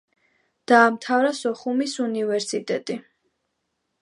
[0.71, 3.01] დაამთავრა სოხუმის უნივერსიტეტი.